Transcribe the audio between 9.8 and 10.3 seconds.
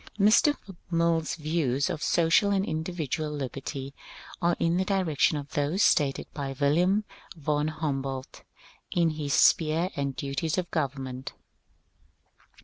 and